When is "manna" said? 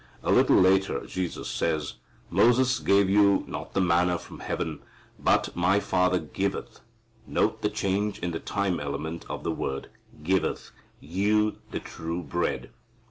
3.81-4.17